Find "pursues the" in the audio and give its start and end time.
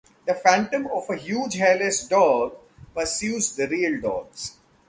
2.95-3.67